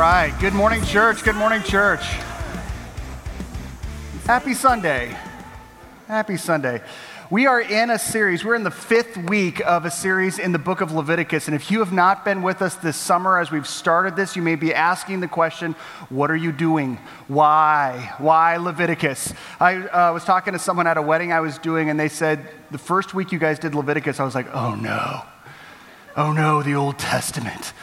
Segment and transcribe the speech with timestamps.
[0.00, 1.22] All right, good morning, church.
[1.22, 2.00] Good morning, church.
[4.24, 5.14] Happy Sunday.
[6.08, 6.80] Happy Sunday.
[7.28, 10.58] We are in a series, we're in the fifth week of a series in the
[10.58, 11.48] book of Leviticus.
[11.48, 14.40] And if you have not been with us this summer as we've started this, you
[14.40, 15.74] may be asking the question,
[16.08, 16.98] What are you doing?
[17.28, 18.14] Why?
[18.16, 19.34] Why Leviticus?
[19.60, 22.48] I uh, was talking to someone at a wedding I was doing, and they said,
[22.70, 25.24] The first week you guys did Leviticus, I was like, Oh no.
[26.16, 27.74] Oh no, the Old Testament.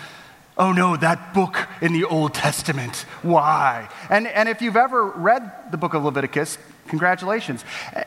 [0.58, 3.06] Oh no, that book in the Old Testament.
[3.22, 3.90] Why?
[4.10, 7.64] And, and if you've ever read the book of Leviticus, Congratulations.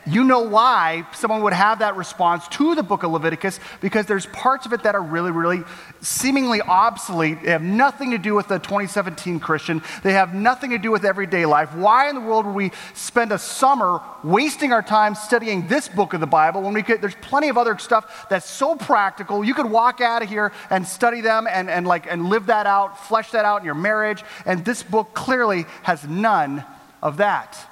[0.07, 4.27] You know why someone would have that response to the book of Leviticus because there's
[4.27, 5.63] parts of it that are really, really
[6.01, 7.43] seemingly obsolete.
[7.43, 11.05] They have nothing to do with the 2017 Christian, they have nothing to do with
[11.05, 11.75] everyday life.
[11.75, 16.15] Why in the world would we spend a summer wasting our time studying this book
[16.15, 19.45] of the Bible when we could, there's plenty of other stuff that's so practical.
[19.45, 22.67] You could walk out of here and study them and, and, like, and live that
[22.67, 24.25] out, flesh that out in your marriage.
[24.47, 26.65] And this book clearly has none
[27.03, 27.70] of that.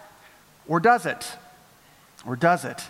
[0.69, 1.33] Or does it?
[2.27, 2.85] Or does it?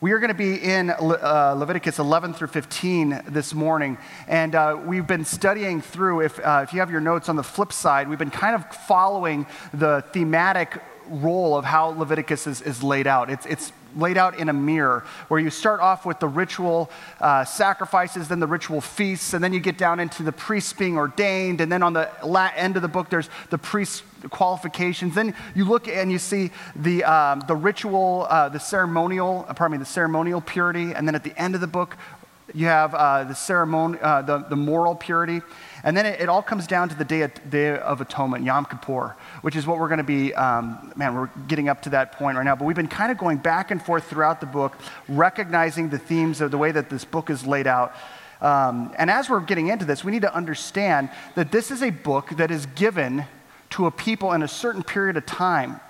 [0.00, 4.80] We are going to be in uh, Leviticus 11 through 15 this morning, and uh,
[4.82, 6.22] we've been studying through.
[6.22, 8.64] If, uh, if you have your notes on the flip side, we've been kind of
[8.74, 13.28] following the thematic role of how Leviticus is, is laid out.
[13.28, 17.44] It's, it's laid out in a mirror, where you start off with the ritual uh,
[17.44, 21.60] sacrifices, then the ritual feasts, and then you get down into the priests being ordained,
[21.60, 22.08] and then on the
[22.56, 25.14] end of the book, there's the priest qualifications.
[25.14, 29.78] Then you look and you see the, um, the ritual, uh, the ceremonial, uh, pardon
[29.78, 31.96] me, the ceremonial purity, and then at the end of the book,
[32.52, 35.40] you have uh, the ceremony, uh, the, the moral purity.
[35.82, 38.66] And then it, it, all comes down to the day of, day of Atonement, Yom
[38.66, 42.12] Kippur, which is what we're going to be, um, man, we're getting up to that
[42.12, 42.54] point right now.
[42.56, 44.76] But we've been kind of going back and forth throughout the book,
[45.08, 47.94] recognizing the themes of the way that this book is laid out.
[48.40, 51.90] Um, and as we're getting into this, we need to understand that this is a
[51.90, 53.26] book that is given
[53.70, 55.80] to a people in a certain period of time.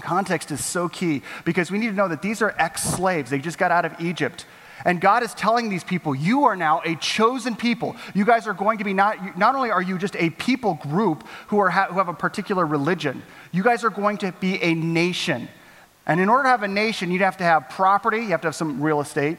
[0.00, 3.30] Context is so key because we need to know that these are ex slaves.
[3.30, 4.46] They just got out of Egypt.
[4.84, 7.96] And God is telling these people, you are now a chosen people.
[8.14, 11.26] You guys are going to be not, not only are you just a people group
[11.48, 13.22] who, are, who have a particular religion,
[13.52, 15.48] you guys are going to be a nation.
[16.06, 18.48] And in order to have a nation, you'd have to have property, you have to
[18.48, 19.38] have some real estate,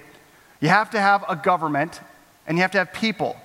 [0.62, 2.00] you have to have a government,
[2.48, 3.36] and you have to have people.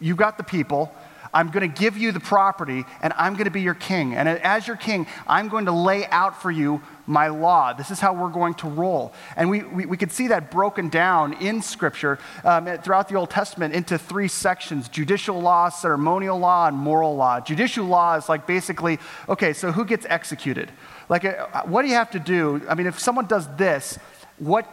[0.00, 0.92] You've got the people,
[1.32, 4.14] I'm going to give you the property and I'm going to be your king.
[4.14, 7.72] And as your king, I'm going to lay out for you my law.
[7.72, 9.12] This is how we're going to roll.
[9.36, 13.30] And we, we, we could see that broken down in Scripture um, throughout the Old
[13.30, 17.40] Testament into three sections judicial law, ceremonial law, and moral law.
[17.40, 18.98] Judicial law is like basically,
[19.28, 20.70] okay, so who gets executed?
[21.08, 22.62] Like, uh, what do you have to do?
[22.68, 23.98] I mean, if someone does this,
[24.38, 24.68] what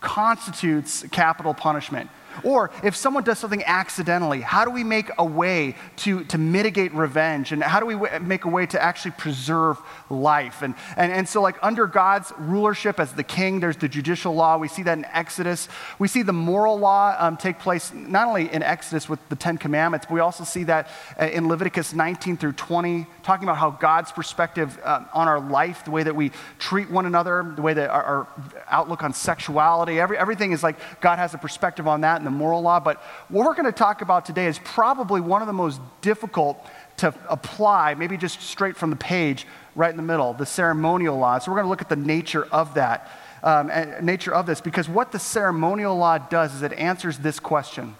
[0.00, 2.08] constitutes capital punishment?
[2.44, 6.92] Or if someone does something accidentally, how do we make a way to, to mitigate
[6.94, 7.52] revenge?
[7.52, 10.62] And how do we w- make a way to actually preserve life?
[10.62, 14.58] And, and, and so, like, under God's rulership as the king, there's the judicial law.
[14.58, 15.68] We see that in Exodus.
[15.98, 19.58] We see the moral law um, take place not only in Exodus with the Ten
[19.58, 20.88] Commandments, but we also see that
[21.20, 25.84] uh, in Leviticus 19 through 20, talking about how God's perspective uh, on our life,
[25.84, 28.28] the way that we treat one another, the way that our, our
[28.68, 32.30] outlook on sexuality, every, everything is like God has a perspective on that and the
[32.30, 32.78] moral law.
[32.80, 32.98] But
[33.28, 36.64] what we're going to talk about today is probably one of the most difficult
[36.98, 41.38] to apply, maybe just straight from the page, right in the middle, the ceremonial law.
[41.38, 43.10] So we're going to look at the nature of that,
[43.42, 43.70] um,
[44.02, 47.96] nature of this, because what the ceremonial law does is it answers this question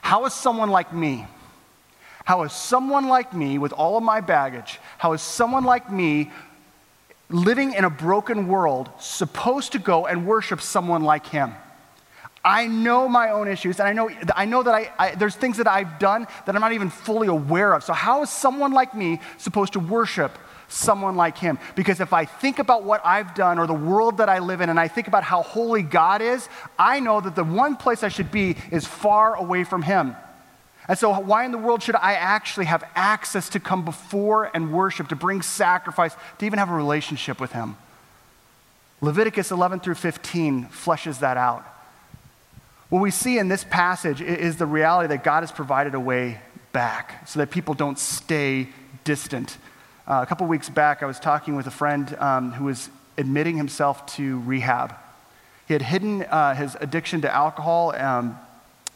[0.00, 1.26] How is someone like me?
[2.24, 6.30] How is someone like me, with all of my baggage, how is someone like me
[7.30, 11.54] living in a broken world supposed to go and worship someone like him?
[12.44, 15.56] I know my own issues, and I know, I know that I, I, there's things
[15.56, 17.82] that I've done that I'm not even fully aware of.
[17.82, 20.38] So, how is someone like me supposed to worship
[20.68, 21.58] someone like him?
[21.74, 24.70] Because if I think about what I've done or the world that I live in,
[24.70, 26.48] and I think about how holy God is,
[26.78, 30.14] I know that the one place I should be is far away from him.
[30.86, 34.72] And so, why in the world should I actually have access to come before and
[34.72, 37.76] worship, to bring sacrifice, to even have a relationship with him?
[39.00, 41.66] Leviticus 11 through 15 fleshes that out.
[42.88, 46.40] What we see in this passage is the reality that God has provided a way
[46.72, 48.68] back so that people don't stay
[49.04, 49.58] distant.
[50.06, 52.88] Uh, a couple weeks back, I was talking with a friend um, who was
[53.18, 54.94] admitting himself to rehab.
[55.66, 58.38] He had hidden uh, his addiction to alcohol um,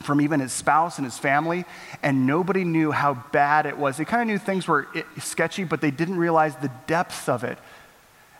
[0.00, 1.66] from even his spouse and his family,
[2.02, 3.98] and nobody knew how bad it was.
[3.98, 7.58] They kind of knew things were sketchy, but they didn't realize the depths of it.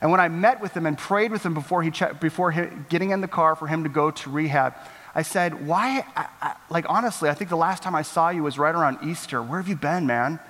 [0.01, 2.63] And when I met with him and prayed with him before, he che- before he,
[2.89, 4.75] getting in the car for him to go to rehab,
[5.15, 6.05] I said, Why?
[6.17, 8.99] I, I, like, honestly, I think the last time I saw you was right around
[9.03, 9.43] Easter.
[9.43, 10.41] Where have you been, man?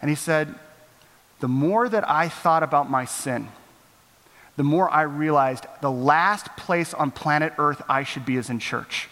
[0.00, 0.54] And he said,
[1.40, 3.48] The more that I thought about my sin,
[4.56, 8.58] the more I realized the last place on planet Earth I should be is in
[8.58, 9.08] church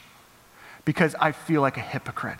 [0.84, 2.38] because I feel like a hypocrite.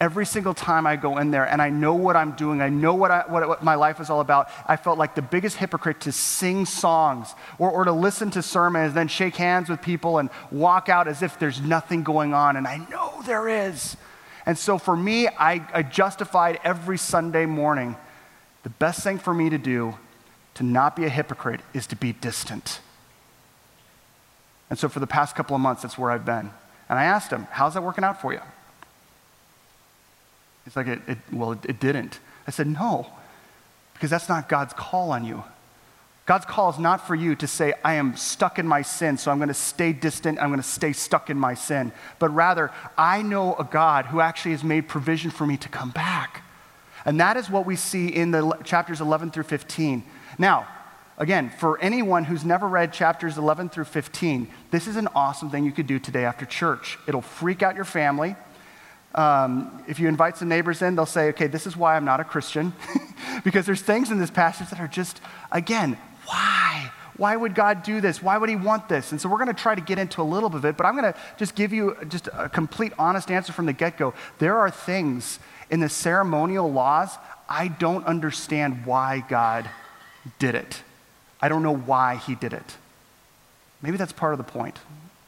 [0.00, 2.94] Every single time I go in there and I know what I'm doing, I know
[2.94, 6.00] what, I, what, what, my life is all about, I felt like the biggest hypocrite
[6.02, 10.30] to sing songs or, or to listen to sermons, then shake hands with people and
[10.50, 12.56] walk out as if there's nothing going on.
[12.56, 13.98] And I know there is.
[14.46, 17.94] And so for me, I, I justified every Sunday morning
[18.62, 19.96] the best thing for me to do
[20.54, 22.80] to not be a hypocrite is to be distant.
[24.70, 26.50] And so for the past couple of months, that's where I've been.
[26.88, 28.40] And I asked him, How's that working out for you?
[30.70, 32.20] He's like, it, it Well, it, it didn't.
[32.46, 33.08] I said, No,
[33.94, 35.42] because that's not God's call on you.
[36.26, 39.32] God's call is not for you to say, I am stuck in my sin, so
[39.32, 41.90] I'm going to stay distant, I'm going to stay stuck in my sin.
[42.20, 45.90] But rather, I know a God who actually has made provision for me to come
[45.90, 46.44] back.
[47.04, 50.04] And that is what we see in the chapters 11 through 15.
[50.38, 50.68] Now,
[51.18, 55.64] again, for anyone who's never read chapters 11 through 15, this is an awesome thing
[55.64, 56.96] you could do today after church.
[57.08, 58.36] It'll freak out your family.
[59.14, 62.20] Um, if you invite some neighbors in, they'll say, okay, this is why I'm not
[62.20, 62.72] a Christian.
[63.44, 65.20] because there's things in this passage that are just,
[65.50, 66.92] again, why?
[67.16, 68.22] Why would God do this?
[68.22, 69.12] Why would He want this?
[69.12, 70.86] And so we're going to try to get into a little bit of it, but
[70.86, 74.14] I'm going to just give you just a complete, honest answer from the get go.
[74.38, 75.38] There are things
[75.70, 77.16] in the ceremonial laws
[77.50, 79.68] I don't understand why God
[80.38, 80.82] did it.
[81.42, 82.76] I don't know why he did it.
[83.82, 84.78] Maybe that's part of the point.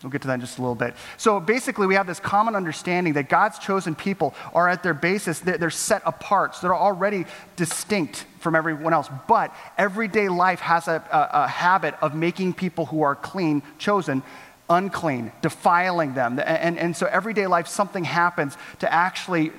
[0.03, 0.95] We'll get to that in just a little bit.
[1.17, 5.39] So basically, we have this common understanding that God's chosen people are at their basis,
[5.41, 6.55] they're set apart.
[6.55, 7.25] So they're already
[7.57, 9.09] distinct from everyone else.
[9.29, 14.23] But everyday life has a, a, a habit of making people who are clean, chosen,
[14.69, 16.41] unclean, defiling them.
[16.45, 19.53] And, and so everyday life, something happens to actually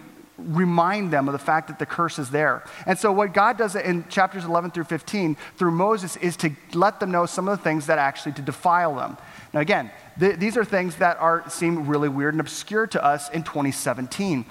[0.46, 2.64] remind them of the fact that the curse is there.
[2.86, 7.00] And so, what God does in chapters 11 through 15 through Moses is to let
[7.00, 9.18] them know some of the things that actually to defile them.
[9.54, 13.30] Now, again, th- these are things that are, seem really weird and obscure to us
[13.30, 14.46] in 2017.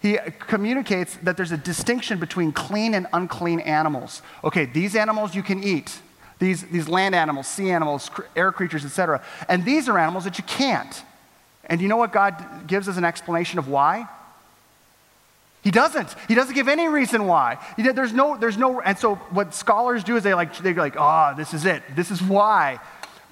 [0.00, 4.22] He communicates that there's a distinction between clean and unclean animals.
[4.44, 5.98] Okay, these animals you can eat.
[6.38, 9.22] These, these land animals, sea animals, air creatures, etc.
[9.48, 11.02] And these are animals that you can't.
[11.64, 14.06] And you know what God gives us an explanation of why?
[15.66, 16.14] He doesn't.
[16.28, 17.58] He doesn't give any reason why.
[17.76, 21.32] There's no, there's no, and so what scholars do is they like, they're like, ah,
[21.32, 21.82] oh, this is it.
[21.96, 22.78] This is why.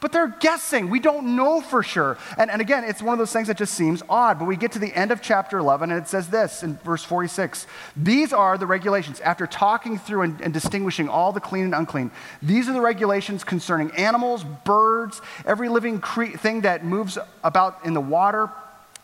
[0.00, 0.90] But they're guessing.
[0.90, 2.18] We don't know for sure.
[2.36, 4.40] And, and again, it's one of those things that just seems odd.
[4.40, 7.04] But we get to the end of chapter 11, and it says this in verse
[7.04, 9.20] 46 These are the regulations.
[9.20, 12.10] After talking through and, and distinguishing all the clean and unclean,
[12.42, 17.94] these are the regulations concerning animals, birds, every living cre- thing that moves about in
[17.94, 18.50] the water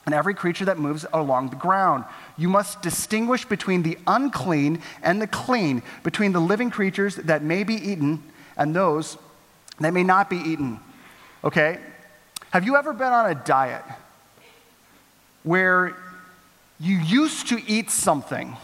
[0.06, 2.04] and every creature that moves along the ground.
[2.36, 7.64] You must distinguish between the unclean and the clean, between the living creatures that may
[7.64, 8.22] be eaten
[8.56, 9.18] and those
[9.78, 10.80] that may not be eaten.
[11.44, 11.78] Okay?
[12.50, 13.84] Have you ever been on a diet
[15.42, 15.96] where
[16.78, 18.56] you used to eat something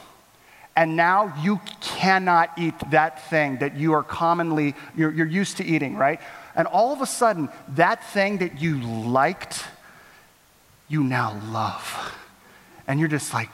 [0.75, 5.65] and now you cannot eat that thing that you are commonly, you're, you're used to
[5.65, 6.21] eating, right?
[6.55, 9.65] And all of a sudden, that thing that you liked,
[10.88, 12.15] you now love.
[12.87, 13.49] And you're just like,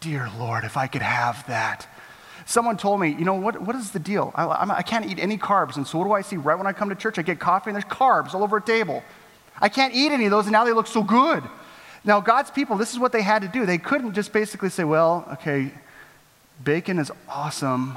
[0.00, 1.86] dear Lord, if I could have that.
[2.46, 4.30] Someone told me, you know, what, what is the deal?
[4.34, 5.76] I, I, can't eat any carbs.
[5.76, 7.18] And so what do I see right when I come to church?
[7.18, 9.02] I get coffee and there's carbs all over a table.
[9.58, 11.42] I can't eat any of those and now they look so good.
[12.04, 13.64] Now, God's people, this is what they had to do.
[13.64, 15.72] They couldn't just basically say, well, okay,
[16.62, 17.96] bacon is awesome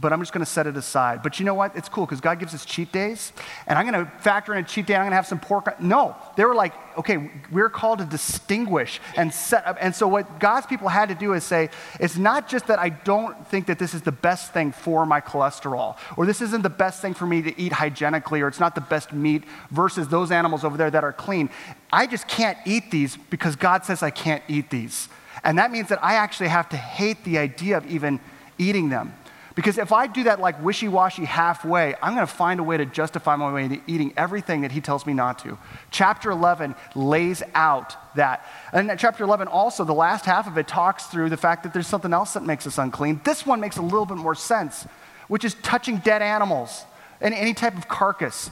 [0.00, 1.22] but I'm just going to set it aside.
[1.22, 1.76] But you know what?
[1.76, 3.32] It's cool because God gives us cheat days,
[3.66, 4.94] and I'm going to factor in a cheat day.
[4.94, 5.80] I'm going to have some pork.
[5.80, 9.76] No, they were like, okay, we're called to distinguish and set up.
[9.80, 12.88] And so what God's people had to do is say, it's not just that I
[12.88, 16.70] don't think that this is the best thing for my cholesterol, or this isn't the
[16.70, 20.30] best thing for me to eat hygienically, or it's not the best meat versus those
[20.30, 21.50] animals over there that are clean.
[21.92, 25.08] I just can't eat these because God says I can't eat these.
[25.42, 28.20] And that means that I actually have to hate the idea of even
[28.58, 29.14] eating them.
[29.60, 32.78] Because if I do that like wishy washy halfway, I'm going to find a way
[32.78, 35.58] to justify my way to eating everything that he tells me not to.
[35.90, 38.46] Chapter 11 lays out that.
[38.72, 41.86] And chapter 11 also, the last half of it talks through the fact that there's
[41.86, 43.20] something else that makes us unclean.
[43.22, 44.86] This one makes a little bit more sense,
[45.28, 46.86] which is touching dead animals
[47.20, 48.48] and any type of carcass.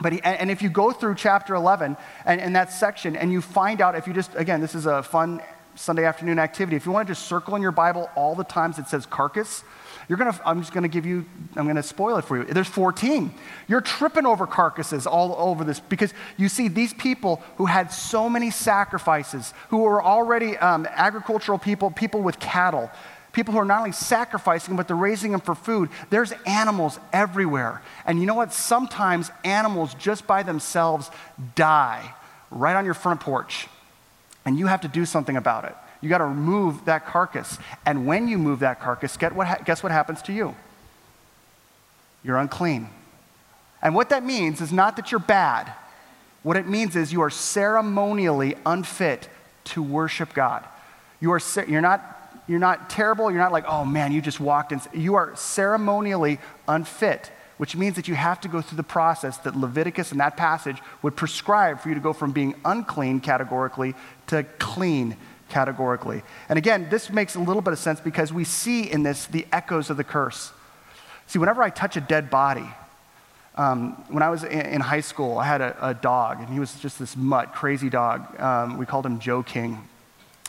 [0.00, 1.96] But he, and if you go through chapter 11
[2.26, 5.04] and, and that section and you find out, if you just, again, this is a
[5.04, 5.40] fun
[5.76, 6.76] Sunday afternoon activity.
[6.76, 9.62] If you want to just circle in your Bible all the times it says carcass,
[10.08, 11.24] you're gonna, I'm just going to give you,
[11.56, 12.44] I'm going to spoil it for you.
[12.44, 13.32] There's 14.
[13.68, 18.28] You're tripping over carcasses all over this because you see these people who had so
[18.28, 22.90] many sacrifices, who were already um, agricultural people, people with cattle.
[23.32, 25.88] People who are not only sacrificing, but they're raising them for food.
[26.10, 27.80] There's animals everywhere.
[28.04, 28.52] And you know what?
[28.52, 31.10] Sometimes animals just by themselves
[31.54, 32.14] die
[32.50, 33.68] right on your front porch.
[34.44, 35.74] And you have to do something about it.
[36.02, 37.58] You got to remove that carcass.
[37.86, 40.54] And when you move that carcass, guess what, guess what happens to you?
[42.24, 42.88] You're unclean.
[43.80, 45.72] And what that means is not that you're bad.
[46.42, 49.28] What it means is you are ceremonially unfit
[49.64, 50.64] to worship God.
[51.20, 53.30] You are, you're, not, you're not terrible.
[53.30, 54.80] You're not like, oh man, you just walked in.
[54.92, 59.56] You are ceremonially unfit, which means that you have to go through the process that
[59.56, 63.94] Leviticus and that passage would prescribe for you to go from being unclean categorically
[64.28, 65.16] to clean
[65.52, 66.22] categorically.
[66.48, 69.46] And again, this makes a little bit of sense because we see in this the
[69.52, 70.50] echoes of the curse.
[71.26, 72.68] See, whenever I touch a dead body,
[73.54, 76.74] um, when I was in, high school, I had a, a, dog, and he was
[76.80, 78.40] just this mutt, crazy dog.
[78.40, 79.86] Um, we called him Joe King.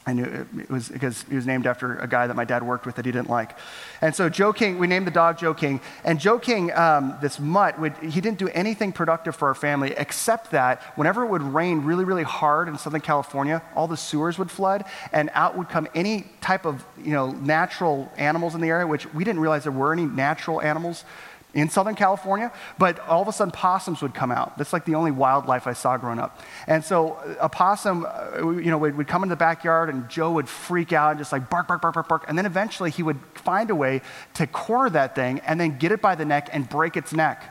[0.05, 2.95] And it was because he was named after a guy that my dad worked with
[2.95, 3.57] that he didn't like.
[4.01, 5.79] And so Joe King, we named the dog Joe King.
[6.03, 9.93] And Joe King, um, this mutt, would, he didn't do anything productive for our family
[9.97, 14.37] except that whenever it would rain really, really hard in Southern California, all the sewers
[14.37, 14.83] would flood
[15.13, 19.11] and out would come any type of you know, natural animals in the area, which
[19.13, 21.05] we didn't realize there were any natural animals
[21.53, 24.57] in Southern California, but all of a sudden possums would come out.
[24.57, 26.39] That's like the only wildlife I saw growing up.
[26.65, 30.31] And so a possum, uh, you know, would, would come into the backyard and Joe
[30.31, 32.25] would freak out and just like bark, bark, bark, bark, bark.
[32.27, 34.01] And then eventually he would find a way
[34.33, 37.43] to corner that thing and then get it by the neck and break its neck.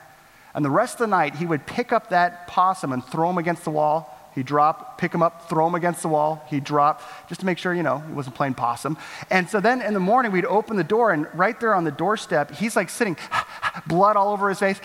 [0.53, 3.37] And the rest of the night he would pick up that possum and throw him
[3.37, 6.43] against the wall He'd drop, pick him up, throw him against the wall.
[6.49, 8.97] He'd drop, just to make sure, you know, he wasn't playing possum.
[9.29, 11.91] And so then in the morning, we'd open the door, and right there on the
[11.91, 13.15] doorstep, he's like sitting,
[13.87, 14.79] blood all over his face,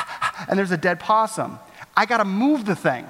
[0.48, 1.58] and there's a dead possum.
[1.96, 3.06] I got to move the thing.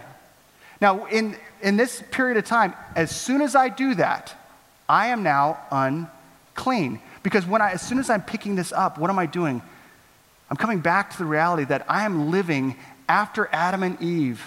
[0.81, 4.35] Now, in, in this period of time, as soon as I do that,
[4.89, 7.01] I am now unclean.
[7.23, 9.61] Because when I, as soon as I'm picking this up, what am I doing?
[10.49, 12.77] I'm coming back to the reality that I am living
[13.09, 14.43] after Adam and Eve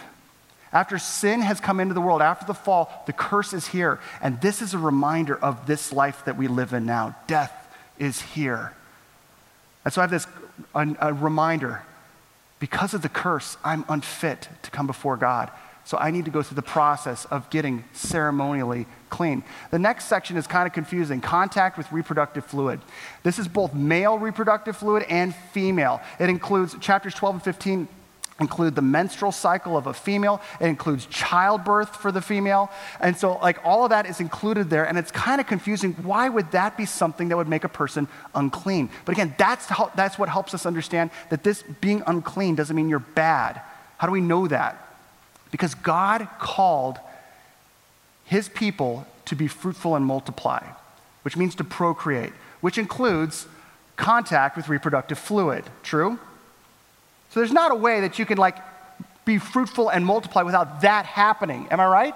[0.73, 3.99] after sin has come into the world, after the fall, the curse is here.
[4.21, 7.15] And this is a reminder of this life that we live in now.
[7.27, 7.53] Death
[7.99, 8.73] is here.
[9.85, 10.27] And so I have this
[10.73, 11.83] a, a reminder
[12.59, 15.51] because of the curse, I'm unfit to come before God.
[15.85, 19.43] So I need to go through the process of getting ceremonially clean.
[19.69, 22.79] The next section is kind of confusing contact with reproductive fluid.
[23.23, 26.01] This is both male reproductive fluid and female.
[26.19, 27.87] It includes chapters 12 and 15
[28.39, 32.71] include the menstrual cycle of a female it includes childbirth for the female.
[32.99, 36.29] And so like all of that is included there and it's kind of confusing why
[36.29, 38.89] would that be something that would make a person unclean?
[39.05, 42.89] But again that's, how, that's what helps us understand that this being unclean doesn't mean
[42.89, 43.61] you're bad.
[43.97, 44.79] How do we know that?
[45.51, 46.99] Because god called
[48.25, 50.63] his people to be fruitful and multiply
[51.21, 53.47] which means to procreate which includes
[53.95, 55.63] contact with reproductive fluid.
[55.83, 56.17] True
[57.33, 58.59] so there's not a way that you can like
[59.25, 61.67] be fruitful and multiply without that happening.
[61.71, 62.15] Am I right?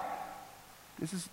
[1.00, 1.28] This is,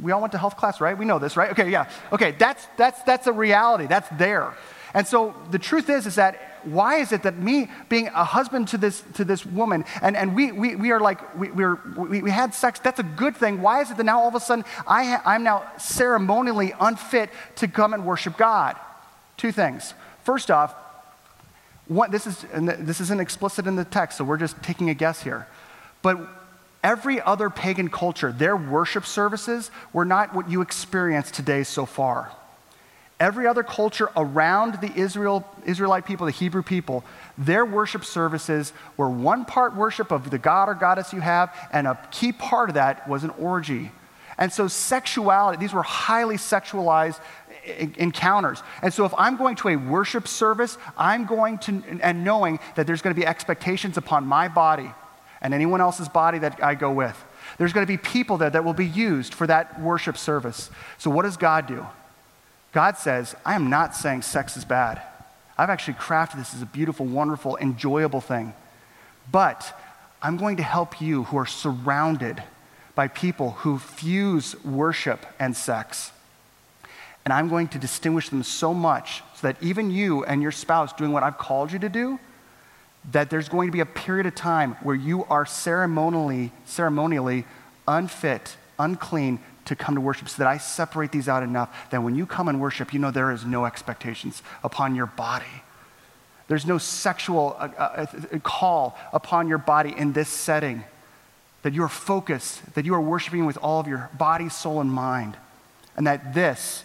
[0.00, 0.98] we all went to health class, right?
[0.98, 1.52] We know this, right?
[1.52, 1.88] Okay, yeah.
[2.12, 3.86] Okay, that's, that's, that's a reality.
[3.86, 4.54] That's there.
[4.94, 8.66] And so the truth is, is that why is it that me being a husband
[8.68, 12.20] to this, to this woman, and, and we, we, we are like, we, we're, we,
[12.22, 13.62] we had sex, that's a good thing.
[13.62, 17.30] Why is it that now all of a sudden I ha- I'm now ceremonially unfit
[17.56, 18.76] to come and worship God?
[19.36, 19.94] Two things.
[20.24, 20.74] First off,
[22.10, 25.46] this, is, this isn't explicit in the text, so we're just taking a guess here.
[26.02, 26.18] But
[26.84, 32.32] every other pagan culture, their worship services were not what you experience today so far.
[33.18, 37.04] Every other culture around the Israel, Israelite people, the Hebrew people,
[37.36, 41.86] their worship services were one part worship of the god or goddess you have, and
[41.86, 43.90] a key part of that was an orgy.
[44.38, 47.20] And so, sexuality, these were highly sexualized
[47.98, 48.62] encounters.
[48.82, 52.86] And so if I'm going to a worship service, I'm going to, and knowing that
[52.86, 54.90] there's going to be expectations upon my body
[55.40, 57.16] and anyone else's body that I go with.
[57.58, 60.70] There's going to be people there that will be used for that worship service.
[60.98, 61.86] So what does God do?
[62.72, 65.02] God says, I am not saying sex is bad.
[65.58, 68.54] I've actually crafted this as a beautiful, wonderful, enjoyable thing.
[69.30, 69.78] But
[70.22, 72.42] I'm going to help you who are surrounded
[72.94, 76.12] by people who fuse worship and sex
[77.24, 80.92] and I'm going to distinguish them so much so that even you and your spouse
[80.92, 82.18] doing what I've called you to do,
[83.12, 87.44] that there's going to be a period of time where you are ceremonially, ceremonially
[87.86, 92.14] unfit, unclean to come to worship, so that I separate these out enough that when
[92.14, 95.62] you come and worship, you know there is no expectations upon your body.
[96.48, 100.84] There's no sexual uh, uh, uh call upon your body in this setting.
[101.62, 104.90] That you are focused, that you are worshiping with all of your body, soul, and
[104.90, 105.36] mind.
[105.96, 106.84] And that this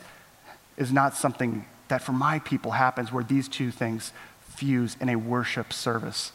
[0.77, 5.15] is not something that for my people happens where these two things fuse in a
[5.15, 6.31] worship service.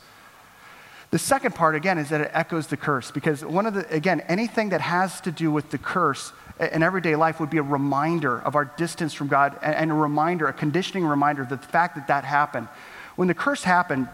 [1.11, 4.21] The second part, again, is that it echoes the curse because one of the, again,
[4.29, 8.41] anything that has to do with the curse in everyday life would be a reminder
[8.41, 12.07] of our distance from God and a reminder, a conditioning reminder of the fact that
[12.07, 12.69] that happened.
[13.17, 14.09] When the curse happened,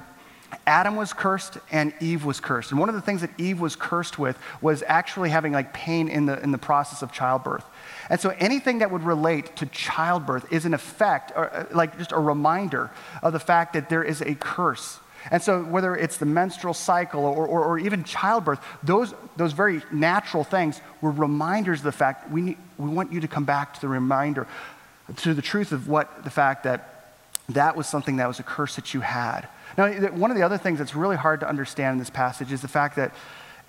[0.67, 2.71] Adam was cursed and Eve was cursed.
[2.71, 6.09] And one of the things that Eve was cursed with was actually having like pain
[6.09, 7.65] in the, in the process of childbirth.
[8.09, 12.13] And so anything that would relate to childbirth is an effect, or uh, like just
[12.13, 12.91] a reminder
[13.23, 14.99] of the fact that there is a curse.
[15.31, 19.83] And so whether it's the menstrual cycle or, or, or even childbirth, those, those very
[19.93, 23.75] natural things were reminders of the fact we, need, we want you to come back
[23.75, 24.47] to the reminder,
[25.17, 27.13] to the truth of what the fact that
[27.49, 29.49] that was something that was a curse that you had.
[29.77, 32.63] Now, one of the other things that's really hard to understand in this passage is
[32.63, 33.15] the fact that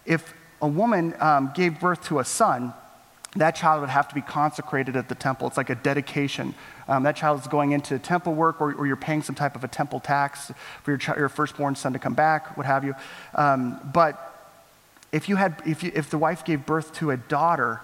[0.05, 2.73] if a woman um, gave birth to a son,
[3.35, 5.47] that child would have to be consecrated at the temple.
[5.47, 6.55] It's like a dedication.
[6.87, 9.63] Um, that child is going into temple work, or, or, you're paying some type of
[9.63, 10.51] a temple tax
[10.83, 12.95] for your, your firstborn son to come back, what have you.
[13.35, 14.55] Um, but
[15.11, 17.81] if, you had, if, you, if the wife gave birth to a daughter,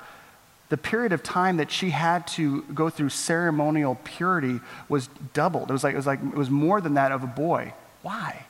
[0.70, 5.70] the period of time that she had to go through ceremonial purity was doubled.
[5.70, 7.74] It was like it was, like, it was more than that of a boy.
[8.04, 8.46] Why?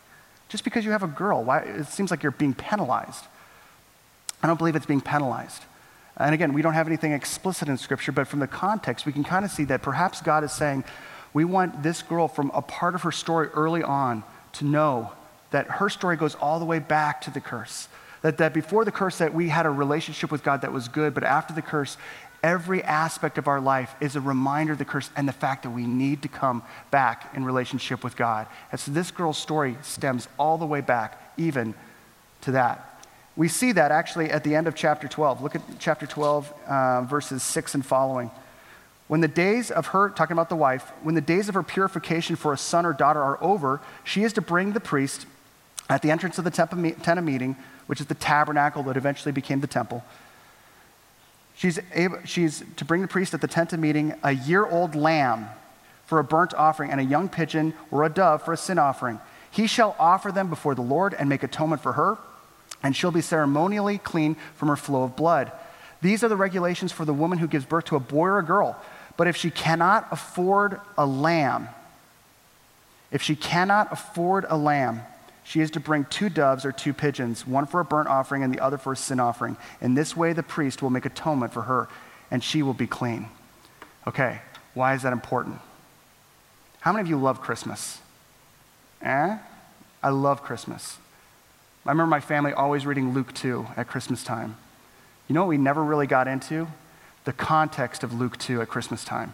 [0.49, 1.59] Just because you have a girl, why?
[1.59, 3.23] It seems like you're being penalized.
[4.43, 5.63] I don't believe it's being penalized.
[6.17, 9.23] And again, we don't have anything explicit in Scripture, but from the context, we can
[9.23, 10.83] kind of see that perhaps God is saying,
[11.33, 15.11] we want this girl from a part of her story early on to know
[15.51, 17.87] that her story goes all the way back to the curse.
[18.21, 21.13] That, that before the curse, that we had a relationship with God that was good,
[21.13, 21.97] but after the curse,
[22.43, 25.69] every aspect of our life is a reminder of the curse and the fact that
[25.69, 28.47] we need to come back in relationship with God.
[28.71, 31.73] And so this girl's story stems all the way back, even
[32.41, 32.89] to that.
[33.35, 35.41] We see that actually at the end of chapter 12.
[35.41, 38.29] Look at chapter 12, uh, verses 6 and following.
[39.07, 42.35] When the days of her, talking about the wife, when the days of her purification
[42.35, 45.25] for a son or daughter are over, she is to bring the priest
[45.89, 47.55] at the entrance of the tent of meeting,
[47.87, 50.03] which is the tabernacle that eventually became the temple.
[51.55, 54.95] She's, able, she's to bring the priest at the tent of meeting a year old
[54.95, 55.47] lamb
[56.05, 59.19] for a burnt offering and a young pigeon or a dove for a sin offering.
[59.51, 62.17] He shall offer them before the Lord and make atonement for her
[62.83, 65.51] and she'll be ceremonially clean from her flow of blood.
[66.01, 68.43] These are the regulations for the woman who gives birth to a boy or a
[68.43, 68.77] girl.
[69.15, 71.69] But if she cannot afford a lamb,
[73.09, 75.01] if she cannot afford a lamb,
[75.43, 78.53] she is to bring two doves or two pigeons, one for a burnt offering and
[78.53, 79.57] the other for a sin offering.
[79.81, 81.89] In this way, the priest will make atonement for her,
[82.31, 83.27] and she will be clean.
[84.07, 84.41] Okay,
[84.73, 85.59] why is that important?
[86.79, 87.99] How many of you love Christmas?
[89.01, 89.37] Eh?
[90.01, 90.97] I love Christmas.
[91.85, 94.55] I remember my family always reading Luke 2 at Christmas time.
[95.27, 96.67] You know what we never really got into?
[97.25, 99.33] The context of Luke 2 at Christmas time.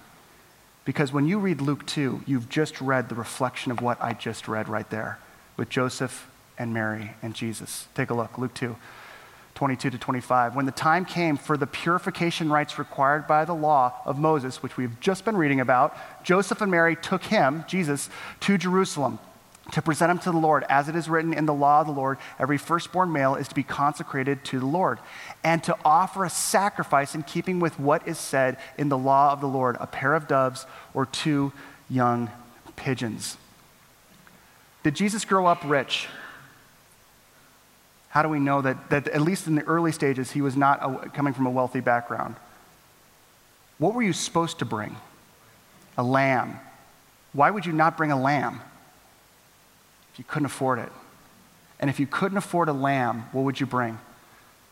[0.85, 4.47] Because when you read Luke 2, you've just read the reflection of what I just
[4.47, 5.19] read right there
[5.59, 7.87] with Joseph and Mary and Jesus.
[7.93, 8.75] Take a look, Luke 2.
[9.55, 10.55] 22 to 25.
[10.55, 14.77] When the time came for the purification rites required by the law of Moses, which
[14.77, 19.19] we've just been reading about, Joseph and Mary took him, Jesus, to Jerusalem
[19.73, 20.63] to present him to the Lord.
[20.69, 23.55] As it is written in the law of the Lord, every firstborn male is to
[23.55, 24.99] be consecrated to the Lord,
[25.43, 29.41] and to offer a sacrifice in keeping with what is said in the law of
[29.41, 31.51] the Lord a pair of doves or two
[31.89, 32.31] young
[32.77, 33.37] pigeons.
[34.89, 36.07] Did Jesus grow up rich?
[38.07, 40.79] How do we know that, that at least in the early stages, he was not
[40.81, 42.35] a, coming from a wealthy background?
[43.77, 44.95] What were you supposed to bring?
[45.95, 46.59] A lamb.
[47.33, 48.61] Why would you not bring a lamb?
[50.11, 50.91] If you couldn't afford it.
[51.79, 53.99] And if you couldn't afford a lamb, what would you bring?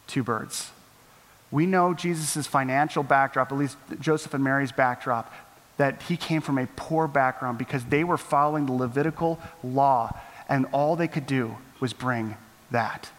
[0.08, 0.72] Two birds.
[1.52, 5.32] We know Jesus' financial backdrop, at least Joseph and Mary's backdrop,
[5.78, 10.16] that he came from a poor background because they were following the Levitical law,
[10.50, 12.36] and all they could do was bring
[12.72, 13.12] that.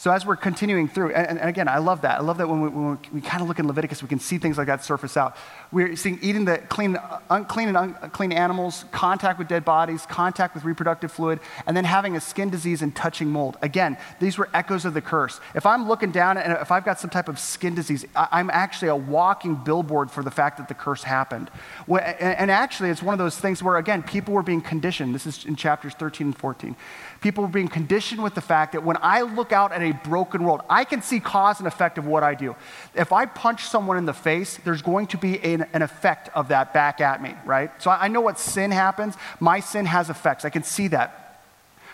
[0.00, 2.20] So as we're continuing through, and, and, again, I love that.
[2.20, 4.38] I love that when we, when we kind of look in Leviticus, we can see
[4.38, 5.36] things like that surface out.
[5.72, 6.96] We're seeing eating the clean,
[7.28, 12.16] unclean and unclean animals, contact with dead bodies, contact with reproductive fluid, and then having
[12.16, 13.58] a skin disease and touching mold.
[13.60, 15.38] Again, these were echoes of the curse.
[15.54, 18.88] If I'm looking down and if I've got some type of skin disease, I'm actually
[18.88, 21.50] a walking billboard for the fact that the curse happened.
[21.86, 25.14] And actually, it's one of those things where, again, people were being conditioned.
[25.14, 26.74] This is in chapters 13 and 14.
[27.20, 30.42] People were being conditioned with the fact that when I look out at a broken
[30.42, 32.56] world, I can see cause and effect of what I do.
[32.94, 36.48] If I punch someone in the face, there's going to be an, an effect of
[36.48, 37.70] that back at me, right?
[37.82, 39.16] So I, I know what sin happens.
[39.38, 40.46] My sin has effects.
[40.46, 41.42] I can see that.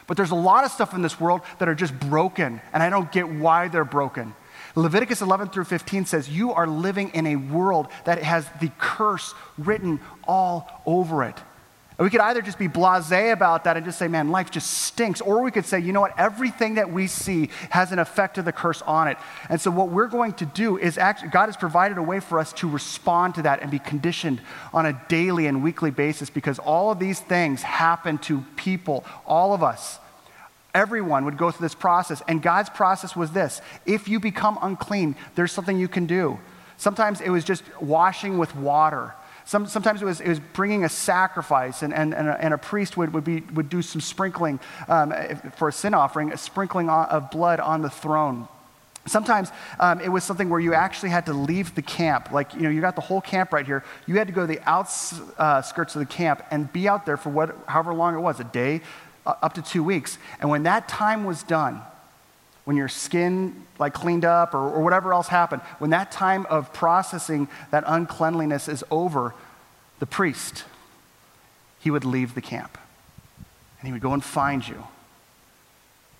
[0.07, 2.89] But there's a lot of stuff in this world that are just broken, and I
[2.89, 4.33] don't get why they're broken.
[4.77, 9.35] Leviticus 11 through 15 says, You are living in a world that has the curse
[9.59, 11.37] written all over it.
[11.99, 15.23] We could either just be blase about that and just say, man, life just stinks.
[15.23, 18.45] Or we could say, you know what, everything that we see has an effect of
[18.45, 19.17] the curse on it.
[19.49, 22.39] And so what we're going to do is actually, God has provided a way for
[22.39, 24.43] us to respond to that and be conditioned
[24.75, 29.55] on a daily and weekly basis because all of these things happen to people, all
[29.55, 29.99] of us.
[30.75, 32.21] Everyone would go through this process.
[32.29, 36.39] And God's process was this if you become unclean, there's something you can do.
[36.77, 39.15] Sometimes it was just washing with water.
[39.47, 42.59] Some, sometimes it was, it was bringing a sacrifice, and, and, and, a, and a
[42.59, 45.15] priest would, would, be, would do some sprinkling um,
[45.57, 48.49] for a sin offering, a sprinkling of blood on the throne.
[49.07, 52.33] Sometimes um, it was something where you actually had to leave the camp.
[52.33, 53.85] Like, you know, you got the whole camp right here.
[54.07, 57.17] You had to go to the outskirts uh, of the camp and be out there
[57.17, 58.81] for what, however long it was a day,
[59.25, 60.19] uh, up to two weeks.
[60.41, 61.83] And when that time was done,
[62.65, 66.73] when your skin like cleaned up or, or whatever else happened, when that time of
[66.73, 69.35] processing that uncleanliness is over,
[69.99, 70.65] the priest,
[71.81, 72.79] he would leave the camp
[73.81, 74.85] and he would go and find you.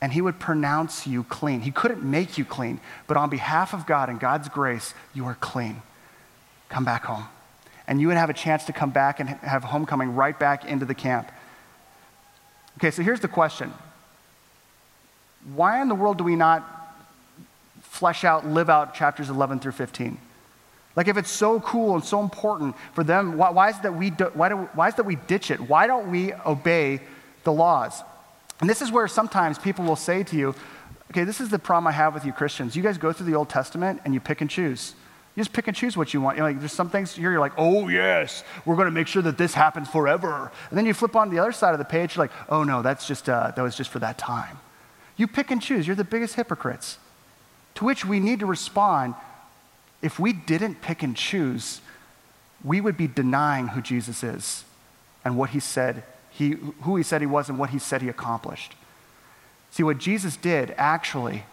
[0.01, 1.63] And he would pronounce you clean.
[1.63, 5.37] He couldn't make you clean, but on behalf of God and God's grace, you are
[5.37, 5.81] clean.
[6.69, 7.25] Come back home.
[7.89, 10.85] And you would have a chance to come back and have homecoming right back into
[10.85, 11.33] the camp.
[12.79, 13.73] Okay, so here's the question
[15.55, 16.76] why in the world do we not
[17.97, 20.19] flesh out, live out chapters 11 through 15?
[20.95, 24.11] Like, if it's so cool and so important for them, why, why is, that we
[24.11, 25.61] do, why, do, why is that we ditch it?
[25.61, 27.01] Why don't we obey
[27.45, 28.03] the laws?
[28.61, 30.55] And this is where sometimes people will say to you,
[31.11, 32.75] okay, this is the problem I have with you Christians.
[32.75, 34.95] You guys go through the Old Testament and you pick and choose.
[35.35, 36.39] You just pick and choose what you want.
[36.39, 39.21] You're like, there's some things here you're like, oh, yes, we're going to make sure
[39.21, 40.51] that this happens forever.
[40.71, 42.81] And then you flip on the other side of the page, you're like, oh, no,
[42.81, 44.59] that's just, uh, that was just for that time.
[45.19, 45.87] You pick and choose.
[45.87, 46.99] You're the biggest hypocrites.
[47.77, 49.15] To which we need to respond
[50.03, 51.81] if we didn't pick and choose,
[52.65, 54.65] we would be denying who Jesus is
[55.25, 56.51] and what he said, he,
[56.83, 58.75] who he said he was and what he said he accomplished.
[59.71, 61.45] See, what Jesus did actually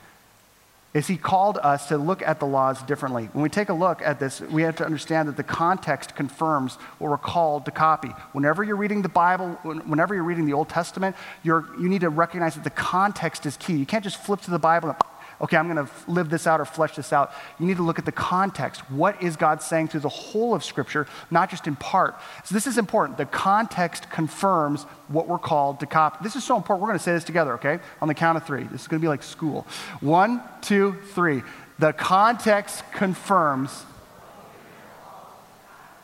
[0.94, 3.28] is he called us to look at the laws differently.
[3.34, 6.76] When we take a look at this, we have to understand that the context confirms
[7.00, 8.10] what we're called to copy.
[8.32, 12.54] Whenever you're reading the Bible, whenever you're reading the Old Testament, you need to recognize
[12.56, 13.74] that the context is key.
[13.74, 14.98] You can't just flip to the Bible and
[15.44, 17.34] okay, I'm going to live this out or flesh this out.
[17.60, 18.90] You need to look at the context.
[18.90, 22.16] What is God saying through the whole of Scripture, not just in part?
[22.46, 23.18] So this is important.
[23.18, 26.20] The context confirms what we're called to copy.
[26.24, 26.82] This is so important.
[26.82, 27.80] We're going to say this together, okay?
[28.02, 28.64] On the count of three.
[28.64, 29.68] This is going to be like school.
[30.00, 31.44] One, two, three.
[31.78, 33.84] The context confirms.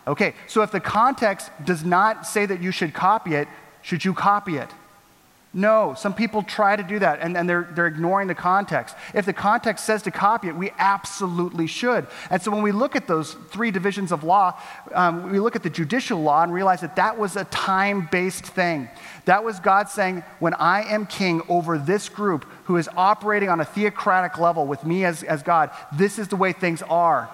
[0.06, 3.48] Okay, so if the context does not say that you should copy it,
[3.84, 4.70] should you copy it?
[5.52, 8.96] No, some people try to do that and, and they're, they're ignoring the context.
[9.16, 12.06] If the context says to copy it, we absolutely should.
[12.30, 14.62] And so when we look at those three divisions of law,
[14.94, 18.46] um, we look at the judicial law and realize that that was a time based
[18.46, 18.90] thing.
[19.26, 23.60] That was God saying, when I am king over this group who is operating on
[23.60, 27.28] a theocratic level with me as, as God, this is the way things are.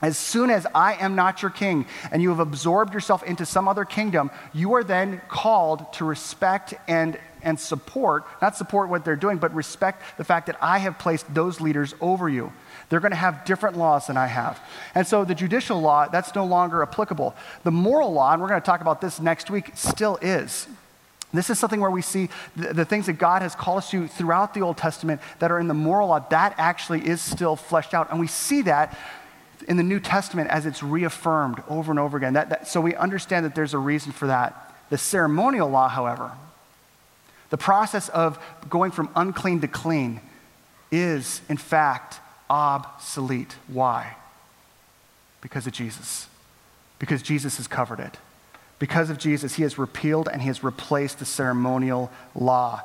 [0.00, 3.68] As soon as I am not your king and you have absorbed yourself into some
[3.68, 9.16] other kingdom, you are then called to respect and and support, not support what they're
[9.16, 12.52] doing, but respect the fact that I have placed those leaders over you.
[12.88, 14.60] They're going to have different laws than I have.
[14.94, 17.34] And so the judicial law, that's no longer applicable.
[17.64, 20.66] The moral law, and we're going to talk about this next week, still is.
[21.32, 24.06] This is something where we see the, the, things that God has called us to
[24.06, 27.94] throughout the Old Testament that are in the moral law, that actually is still fleshed
[27.94, 28.10] out.
[28.10, 28.96] And we see that
[29.68, 32.34] in the New Testament as it's reaffirmed over and over again.
[32.34, 34.74] That, that, so we understand that there's a reason for that.
[34.90, 36.32] The ceremonial law, however,
[37.52, 40.22] the process of going from unclean to clean
[40.90, 43.54] is, in fact, obsolete.
[43.68, 44.16] Why?
[45.42, 46.28] Because of Jesus.
[46.98, 48.16] Because Jesus has covered it.
[48.78, 52.80] Because of Jesus, he has repealed and he has replaced the ceremonial law.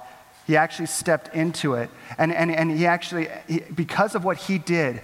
[0.45, 1.89] He actually stepped into it.
[2.17, 5.01] And, and, and he actually, he, because of what he did,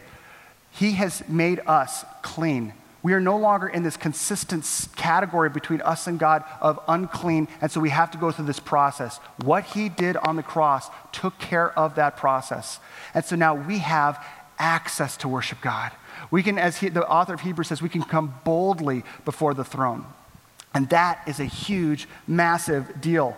[0.71, 2.73] he has made us clean
[3.03, 7.69] we are no longer in this consistent category between us and God of unclean, and
[7.69, 9.17] so we have to go through this process.
[9.43, 12.79] What he did on the cross took care of that process.
[13.13, 14.25] And so now we have
[14.57, 15.91] access to worship God.
[16.31, 19.65] We can, as he, the author of Hebrews says, we can come boldly before the
[19.65, 20.05] throne.
[20.73, 23.37] And that is a huge, massive deal.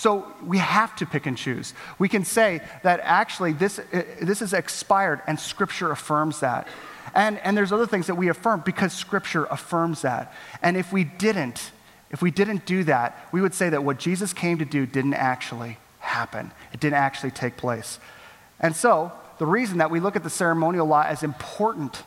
[0.00, 1.74] So we have to pick and choose.
[1.98, 6.68] We can say that actually this, uh, this is expired, and Scripture affirms that.
[7.14, 10.32] And, and there's other things that we affirm because Scripture affirms that.
[10.62, 11.70] And if we didn't,
[12.10, 15.12] if we didn't do that, we would say that what Jesus came to do didn't
[15.12, 16.50] actually happen.
[16.72, 17.98] It didn't actually take place.
[18.58, 22.04] And so, the reason that we look at the ceremonial law as important.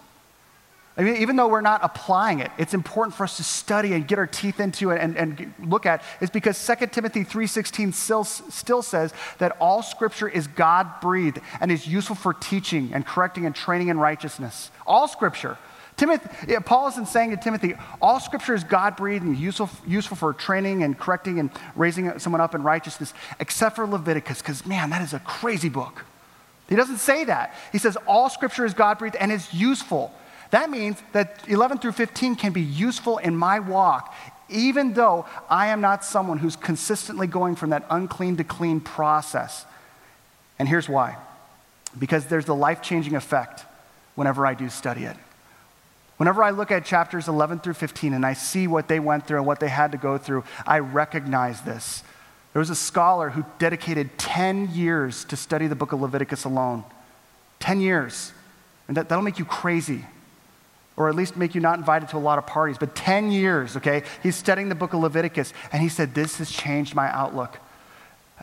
[0.95, 4.07] I mean, even though we're not applying it, it's important for us to study and
[4.07, 8.23] get our teeth into it and, and look at is because 2 Timothy 3.16 still,
[8.23, 13.55] still says that all scripture is God-breathed and is useful for teaching and correcting and
[13.55, 14.69] training in righteousness.
[14.85, 15.57] All scripture.
[15.97, 20.33] Timothy, Paul isn't saying to Timothy, all scripture is God breathed and useful, useful for
[20.33, 25.01] training and correcting and raising someone up in righteousness, except for Leviticus, because man, that
[25.01, 26.05] is a crazy book.
[26.69, 27.55] He doesn't say that.
[27.71, 30.13] He says all scripture is God breathed and is useful.
[30.53, 34.13] That means that 11 through 15 can be useful in my walk,
[34.49, 39.65] even though I am not someone who's consistently going from that unclean to clean process.
[40.59, 41.17] And here's why
[41.97, 43.65] because there's the life changing effect
[44.13, 45.17] whenever I do study it.
[46.17, 49.37] Whenever I look at chapters 11 through 15 and I see what they went through
[49.37, 52.03] and what they had to go through, I recognize this.
[52.53, 56.83] There was a scholar who dedicated 10 years to study the book of Leviticus alone.
[57.59, 58.33] 10 years.
[58.87, 60.05] And that, that'll make you crazy,
[60.95, 62.77] or at least make you not invited to a lot of parties.
[62.77, 64.03] But 10 years, okay?
[64.21, 67.59] He's studying the book of Leviticus, and he said, This has changed my outlook.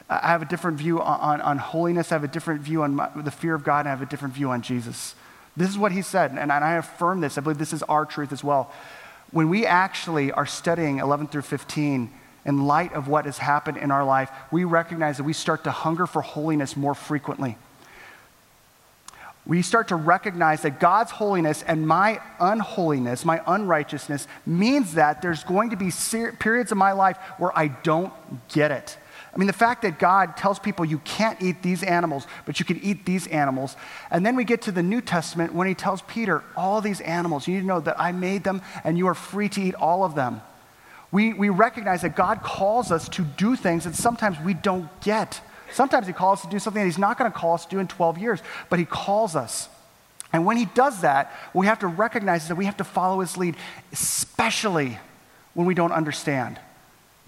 [0.08, 2.94] I have a different view on, on, on holiness, I have a different view on
[2.94, 5.14] my, the fear of God, and I have a different view on Jesus.
[5.56, 7.36] This is what he said, and I affirm this.
[7.36, 8.72] I believe this is our truth as well.
[9.30, 12.10] When we actually are studying 11 through 15,
[12.46, 15.70] in light of what has happened in our life, we recognize that we start to
[15.70, 17.56] hunger for holiness more frequently.
[19.46, 25.44] We start to recognize that God's holiness and my unholiness, my unrighteousness, means that there's
[25.44, 25.90] going to be
[26.38, 28.12] periods of my life where I don't
[28.48, 28.98] get it.
[29.32, 32.66] I mean, the fact that God tells people you can't eat these animals, but you
[32.66, 33.76] can eat these animals.
[34.10, 37.46] And then we get to the New Testament when he tells Peter, all these animals,
[37.46, 40.04] you need to know that I made them and you are free to eat all
[40.04, 40.42] of them.
[41.12, 45.40] We, we recognize that God calls us to do things that sometimes we don't get.
[45.72, 47.70] Sometimes he calls us to do something that he's not going to call us to
[47.70, 49.68] do in 12 years, but he calls us.
[50.32, 53.36] And when he does that, we have to recognize that we have to follow his
[53.36, 53.56] lead,
[53.92, 54.98] especially
[55.54, 56.58] when we don't understand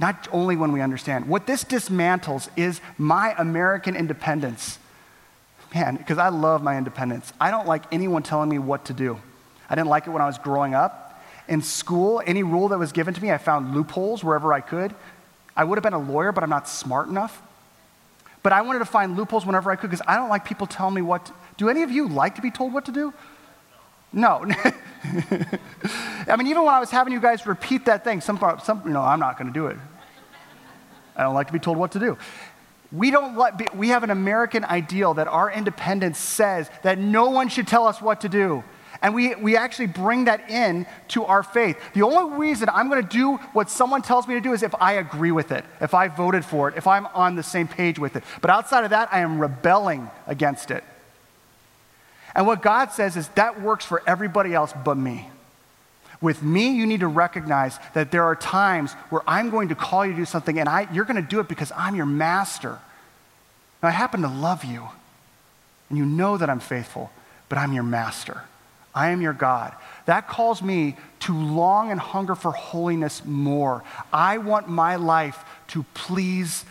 [0.03, 1.29] not only when we understand.
[1.29, 4.81] What this dismantles is my American independence.
[5.73, 7.33] Man, because I love my independence.
[7.41, 9.21] I don't like anyone telling me what to do.
[9.71, 11.23] I didn't like it when I was growing up.
[11.47, 14.93] In school, any rule that was given to me, I found loopholes wherever I could.
[15.57, 17.41] I would have been a lawyer, but I'm not smart enough.
[18.43, 20.95] But I wanted to find loopholes whenever I could because I don't like people telling
[20.95, 21.69] me what to, do.
[21.69, 23.13] Any of you like to be told what to do?
[24.13, 24.45] No.
[25.05, 28.93] I mean, even when I was having you guys repeat that thing, some, some you
[28.93, 29.77] know, I'm not going to do it.
[31.17, 32.19] I don't like to be told what to do.
[32.91, 37.49] We, don't let, we have an American ideal that our independence says that no one
[37.49, 38.65] should tell us what to do.
[39.03, 41.77] And we, we actually bring that in to our faith.
[41.93, 44.75] The only reason I'm going to do what someone tells me to do is if
[44.81, 47.99] I agree with it, if I voted for it, if I'm on the same page
[47.99, 48.23] with it.
[48.41, 50.85] But outside of that, I am rebelling against it.
[52.35, 55.29] And what God says is that works for everybody else but me.
[56.21, 60.07] With me, you need to recognize that there are times where I'm going to call
[60.07, 62.79] you to do something and I, you're going to do it because I'm your master.
[63.83, 64.89] I happen to love you.
[65.89, 67.11] And you know that I'm faithful,
[67.49, 68.45] but I'm your master.
[68.95, 69.75] I am your God.
[70.07, 73.83] That calls me to long and hunger for holiness more.
[74.13, 76.65] I want my life to please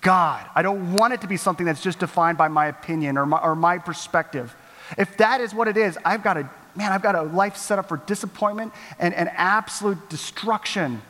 [0.00, 0.46] God.
[0.54, 3.38] I don't want it to be something that's just defined by my opinion or my,
[3.38, 4.54] or my perspective.
[4.98, 7.78] If that is what it is, I've got a, man, I've got a life set
[7.78, 11.02] up for disappointment and, and absolute destruction.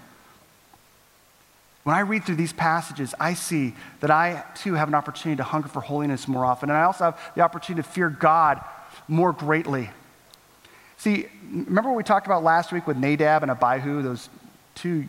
[1.82, 5.42] When I read through these passages, I see that I too have an opportunity to
[5.42, 6.70] hunger for holiness more often.
[6.70, 8.64] And I also have the opportunity to fear God
[9.08, 9.90] more greatly.
[11.04, 14.30] See, remember what we talked about last week with Nadab and Abihu, those
[14.74, 15.04] two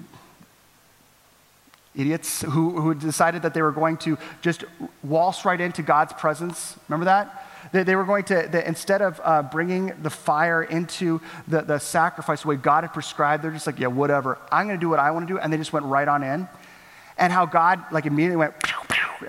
[1.95, 4.65] idiots who, who decided that they were going to just
[5.03, 6.75] waltz right into God's presence?
[6.89, 7.47] Remember that?
[7.71, 12.41] They, were going to, they, instead of uh, bringing the fire into the, the sacrifice
[12.41, 14.38] the way God had prescribed, they're just like, yeah, whatever.
[14.51, 15.39] I'm going to do what I want to do.
[15.39, 16.49] And they just went right on in.
[17.17, 18.53] And how God, like, immediately went,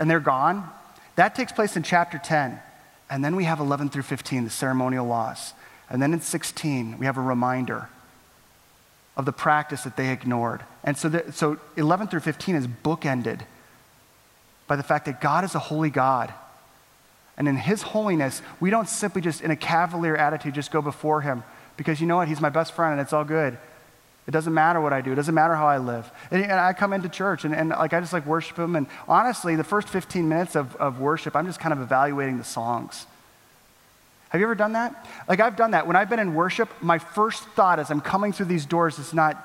[0.00, 0.68] and they're gone.
[1.14, 2.60] That takes place in chapter 10.
[3.08, 5.52] And then we have 11 through 15, the ceremonial laws.
[5.88, 7.88] And then in 16, we have a reminder
[9.16, 10.62] of the practice that they ignored.
[10.84, 13.40] And so, the, so 11 through 15 is bookended
[14.66, 16.32] by the fact that God is a holy God.
[17.38, 21.20] And in His holiness, we don't simply just, in a cavalier attitude, just go before
[21.20, 21.44] Him
[21.76, 22.28] because you know what?
[22.28, 23.56] He's my best friend and it's all good.
[24.26, 25.12] It doesn't matter what I do.
[25.12, 26.10] It doesn't matter how I live.
[26.30, 28.74] And, and I come into church and, and, like I just like worship Him.
[28.74, 32.44] And honestly, the first 15 minutes of, of worship, I'm just kind of evaluating the
[32.44, 33.06] songs.
[34.36, 35.06] Have you ever done that?
[35.30, 35.86] Like I've done that.
[35.86, 39.14] When I've been in worship, my first thought as I'm coming through these doors is
[39.14, 39.42] not,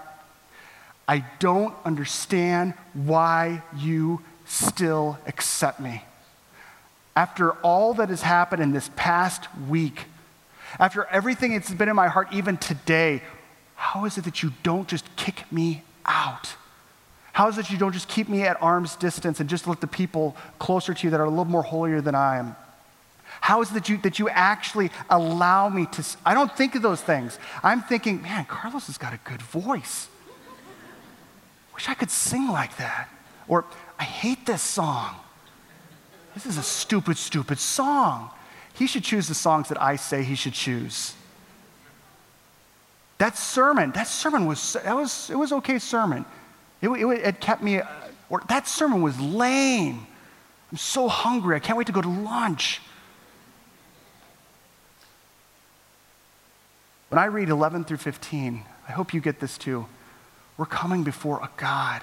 [1.08, 6.04] I don't understand why you still accept me.
[7.15, 10.06] after all that has happened in this past week,
[10.80, 13.21] after everything that's been in my heart, even today,
[13.75, 16.56] how is it that you don't just kick me out?
[17.34, 19.88] How is it you don't just keep me at arm's distance and just let the
[19.88, 22.56] people closer to you that are a little more holier than I am?
[23.41, 26.06] How is it that you, that you actually allow me to?
[26.23, 27.39] I don't think of those things.
[27.63, 30.08] I'm thinking, man, Carlos has got a good voice.
[31.73, 33.10] Wish I could sing like that.
[33.47, 33.65] Or,
[33.99, 35.15] I hate this song.
[36.36, 38.30] This is a stupid, stupid song.
[38.75, 41.15] He should choose the songs that I say he should choose.
[43.17, 46.25] That sermon, that sermon was, that was, it was okay sermon.
[46.80, 47.82] It, it, it kept me,
[48.30, 50.06] or that sermon was lame.
[50.71, 51.56] I'm so hungry.
[51.56, 52.82] I can't wait to go to lunch.
[57.12, 59.86] When I read 11 through 15, I hope you get this too.
[60.56, 62.02] We're coming before a God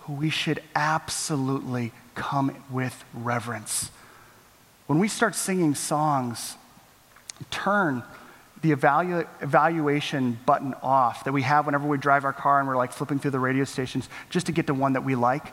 [0.00, 3.90] who we should absolutely come with reverence.
[4.86, 6.56] When we start singing songs,
[7.50, 8.02] turn
[8.60, 12.76] the evalu- evaluation button off that we have whenever we drive our car and we're
[12.76, 15.46] like flipping through the radio stations just to get to one that we like.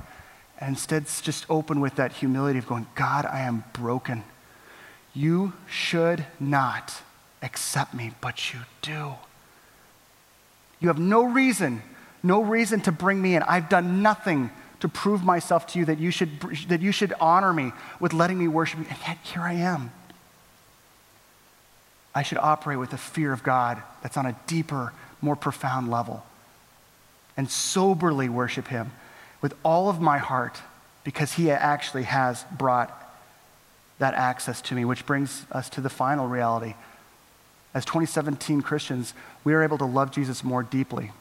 [0.60, 4.26] And instead, just open with that humility of going, God, I am broken.
[5.14, 6.94] You should not
[7.44, 9.14] accept me, but you do.
[10.80, 11.84] You have no reason,
[12.24, 13.44] no reason to bring me in.
[13.44, 17.54] I've done nothing to prove myself to you that you should, that you should honor
[17.54, 18.86] me with letting me worship you.
[18.90, 19.92] And yet, here I am.
[22.16, 26.26] I should operate with a fear of God that's on a deeper, more profound level.
[27.38, 28.92] And soberly worship Him
[29.42, 30.62] with all of my heart
[31.04, 32.92] because He actually has brought
[34.00, 36.76] that access to me, which brings us to the final reality.
[37.74, 41.12] As 2017 Christians, we are able to love Jesus more deeply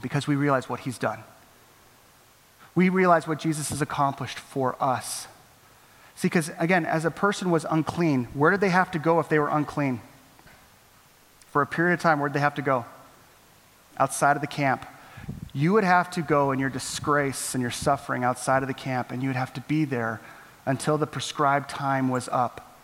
[0.00, 1.22] because we realize what He's done
[2.78, 5.26] we realize what Jesus has accomplished for us.
[6.14, 9.28] See, because again, as a person was unclean, where did they have to go if
[9.28, 10.00] they were unclean?
[11.48, 12.84] For a period of time, where did they have to go?
[13.98, 14.86] Outside of the camp.
[15.52, 19.10] You would have to go in your disgrace and your suffering outside of the camp,
[19.10, 20.20] and you would have to be there
[20.64, 22.76] until the prescribed time was up.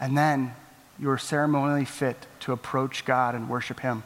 [0.00, 0.56] And then
[0.98, 4.02] you were ceremonially fit to approach God and worship Him.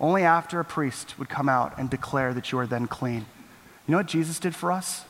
[0.00, 3.26] Only after a priest would come out and declare that you are then clean.
[3.86, 5.04] You know what Jesus did for us?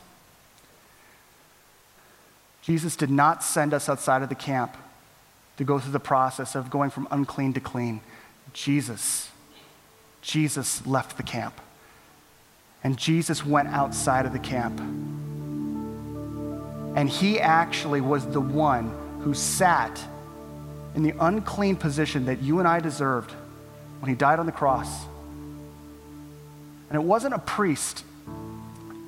[2.62, 4.76] Jesus did not send us outside of the camp
[5.56, 8.00] to go through the process of going from unclean to clean.
[8.52, 9.30] Jesus,
[10.20, 11.60] Jesus left the camp.
[12.82, 14.78] And Jesus went outside of the camp.
[16.96, 20.00] And he actually was the one who sat
[20.96, 23.30] in the unclean position that you and I deserved
[24.00, 25.04] when he died on the cross.
[26.88, 28.02] And it wasn't a priest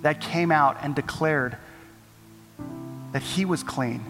[0.02, 1.56] that came out and declared
[3.12, 4.04] that he was clean.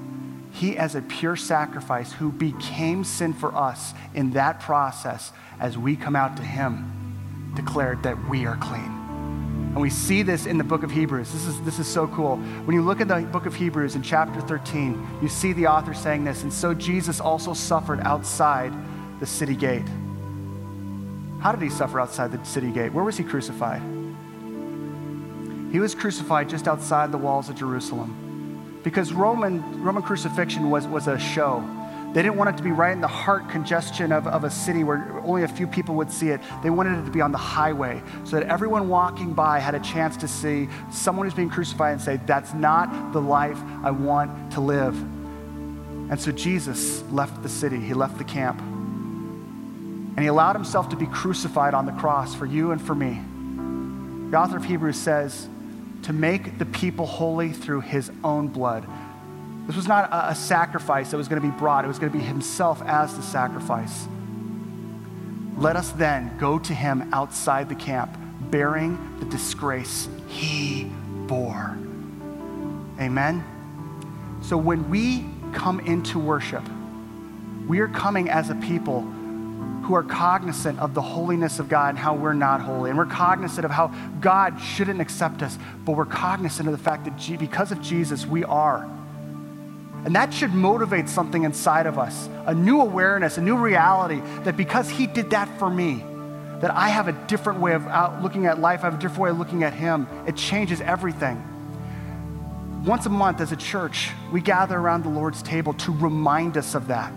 [0.53, 5.95] He, as a pure sacrifice, who became sin for us in that process, as we
[5.95, 8.98] come out to him, declared that we are clean.
[9.69, 11.31] And we see this in the book of Hebrews.
[11.33, 12.37] This is, this is so cool.
[12.37, 15.95] When you look at the book of Hebrews in chapter 13, you see the author
[15.95, 18.73] saying this, and so Jesus also suffered outside
[19.21, 19.87] the city gate.
[21.41, 22.93] How did he suffer outside the city gate?
[22.93, 23.83] Where was he crucified?
[25.71, 31.09] He was crucified just outside the walls of Jerusalem because Roman, Roman crucifixion was, was
[31.09, 31.63] a show.
[32.15, 34.83] They didn't want it to be right in the heart congestion of, of a city
[34.83, 36.41] where only a few people would see it.
[36.63, 39.81] They wanted it to be on the highway so that everyone walking by had a
[39.81, 44.53] chance to see someone who's being crucified and say, That's not the life I want
[44.53, 44.95] to live.
[46.11, 50.97] And so Jesus left the city, he left the camp, and he allowed himself to
[50.97, 53.21] be crucified on the cross for you and for me.
[54.31, 55.49] The author of Hebrews says,
[56.03, 58.87] to make the people holy through his own blood.
[59.69, 62.11] This was not a, a sacrifice that was going to be brought, it was going
[62.11, 64.09] to be himself as the sacrifice.
[65.59, 68.17] Let us then go to him outside the camp,
[68.51, 70.91] bearing the disgrace he
[71.27, 71.77] bore.
[72.99, 73.45] Amen?
[74.41, 76.63] So when we come into worship,
[77.69, 79.03] we are coming as a people
[79.83, 82.89] who are cognizant of the holiness of God and how we're not holy.
[82.89, 83.89] And we're cognizant of how
[84.21, 88.45] God shouldn't accept us, but we're cognizant of the fact that because of Jesus, we
[88.45, 88.89] are.
[90.05, 94.57] And that should motivate something inside of us a new awareness, a new reality that
[94.57, 96.05] because He did that for me,
[96.61, 99.31] that I have a different way of looking at life, I have a different way
[99.31, 100.07] of looking at Him.
[100.27, 101.43] It changes everything.
[102.87, 106.75] Once a month as a church, we gather around the Lord's table to remind us
[106.75, 107.13] of that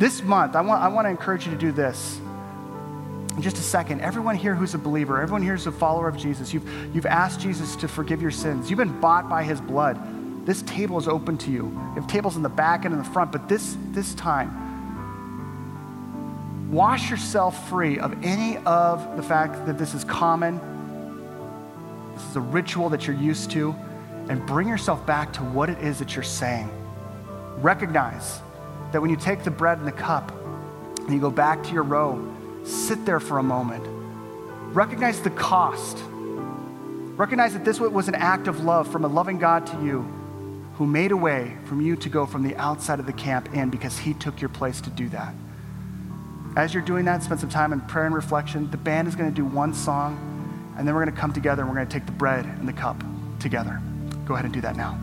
[0.00, 2.18] this month, I want, I want to encourage you to do this.
[3.36, 6.16] In just a second, everyone here who's a believer, everyone here who's a follower of
[6.16, 8.70] Jesus, you've, you've asked Jesus to forgive your sins.
[8.70, 10.00] You've been bought by his blood.
[10.44, 11.64] This table is open to you.
[11.64, 14.68] You have tables in the back and in the front, but this, this time,
[16.70, 20.58] wash yourself free of any of the fact that this is common,
[22.14, 23.74] this is a ritual that you're used to,
[24.28, 26.70] and bring yourself back to what it is that you're saying.
[27.58, 28.40] Recognize
[28.92, 30.32] that when you take the bread and the cup
[31.00, 32.26] and you go back to your row,
[32.64, 33.84] sit there for a moment.
[34.74, 35.98] Recognize the cost.
[37.16, 40.08] Recognize that this was an act of love from a loving God to you
[40.80, 43.68] who made a way from you to go from the outside of the camp in
[43.68, 45.34] because he took your place to do that.
[46.56, 48.70] As you're doing that, spend some time in prayer and reflection.
[48.70, 50.16] The band is going to do one song,
[50.78, 52.66] and then we're going to come together and we're going to take the bread and
[52.66, 52.96] the cup
[53.40, 53.78] together.
[54.24, 54.98] Go ahead and do that now.